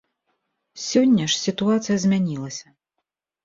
[0.85, 2.67] Сёння ж сітуацыя змянілася.